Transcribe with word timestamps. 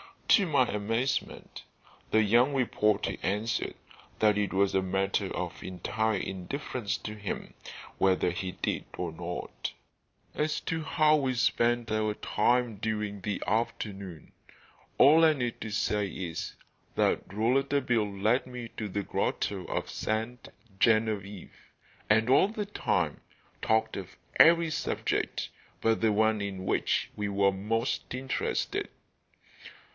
To 0.29 0.47
my 0.47 0.65
amazement 0.67 1.63
the 2.09 2.23
young 2.23 2.53
reporter 2.55 3.17
answered 3.21 3.75
that 4.17 4.35
it 4.37 4.53
was 4.53 4.73
a 4.73 4.81
matter 4.81 5.27
of 5.35 5.61
entire 5.61 6.17
indifference 6.17 6.97
to 6.99 7.13
him 7.13 7.53
whether 7.99 8.31
he 8.31 8.53
did 8.53 8.85
or 8.97 9.11
not. 9.11 9.73
As 10.33 10.59
to 10.61 10.83
how 10.83 11.17
we 11.17 11.35
spent 11.35 11.91
our 11.91 12.15
time 12.15 12.77
during 12.77 13.21
the 13.21 13.43
afternoon, 13.45 14.31
all 14.97 15.23
I 15.23 15.33
need 15.33 15.57
say 15.71 16.07
is 16.07 16.55
that 16.95 17.31
Rouletabille 17.31 18.11
led 18.11 18.47
me 18.47 18.69
to 18.77 18.87
the 18.87 19.03
grotto 19.03 19.65
of 19.65 19.89
Sainte 19.91 20.47
Genevieve, 20.79 21.53
and, 22.09 22.27
all 22.29 22.47
the 22.47 22.65
time, 22.65 23.19
talked 23.61 23.97
of 23.97 24.15
every 24.39 24.71
subject 24.71 25.49
but 25.81 26.01
the 26.01 26.13
one 26.13 26.41
in 26.41 26.65
which 26.65 27.11
we 27.15 27.29
were 27.29 27.51
most 27.51 28.15
interested. 28.15 28.89